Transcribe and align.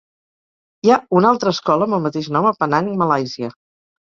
Hi 0.87 0.91
ha 0.95 0.97
una 1.19 1.29
altra 1.33 1.53
escola 1.57 1.87
amb 1.89 1.99
el 1.99 2.03
mateix 2.07 2.33
nom 2.39 2.51
a 2.51 2.55
Penang, 2.65 2.91
Malàisia. 3.03 3.53